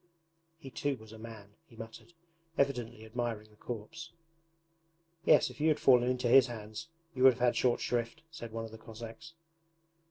'He 0.57 0.71
too 0.71 0.97
was 0.97 1.11
a 1.11 1.19
man!' 1.19 1.53
he 1.67 1.75
muttered, 1.75 2.13
evidently 2.57 3.05
admiring 3.05 3.51
the 3.51 3.55
corpse. 3.55 4.11
'Yes, 5.25 5.51
if 5.51 5.61
you 5.61 5.67
had 5.67 5.79
fallen 5.79 6.09
into 6.09 6.27
his 6.27 6.47
hands 6.47 6.87
you 7.13 7.21
would 7.21 7.33
have 7.33 7.39
had 7.39 7.55
short 7.55 7.79
shrift,' 7.81 8.23
said 8.31 8.51
one 8.51 8.65
of 8.65 8.71
the 8.71 8.79
Cossacks. 8.79 9.35